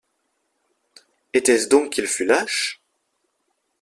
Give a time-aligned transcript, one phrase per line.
[1.31, 2.81] Était-ce donc qu’il fût lâche?